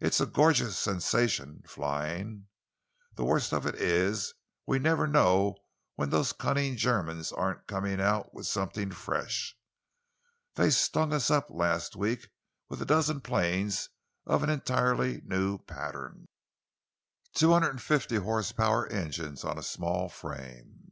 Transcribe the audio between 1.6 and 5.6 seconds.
flying. The worst of it is we never know